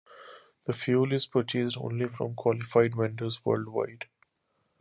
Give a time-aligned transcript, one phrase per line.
[0.65, 4.07] The fuel is purchased only from qualified vendors worldwide.